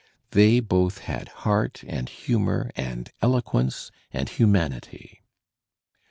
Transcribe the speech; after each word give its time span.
They 0.31 0.59
both 0.61 0.97
had 1.01 1.27
heart 1.45 1.83
and 1.85 2.09
humour 2.09 2.69
'^ 2.71 2.71
and 2.75 3.11
eloquence 3.21 3.91
and 4.11 4.27
humanity. 4.29 5.21